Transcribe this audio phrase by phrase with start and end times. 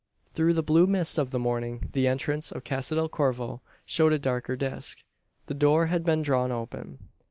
[0.33, 4.17] Through the blue mist of the morning the entrance of Casa del Corvo showed a
[4.17, 5.03] darker disc.
[5.45, 7.09] The door had been drawn open.